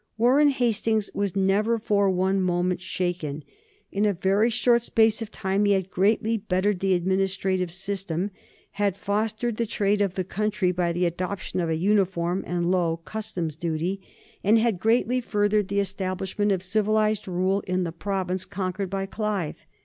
[0.17, 3.43] Warren Hastings was never for one moment shaken.
[3.91, 8.31] In a very short space of time he had greatly bettered the administrative system,
[8.71, 12.97] had fostered the trade of the country by the adoption of a uniform and low
[12.97, 14.01] Customs duty,
[14.43, 19.67] and had greatly furthered the establishment of civilized rule in the province conquered by Clive.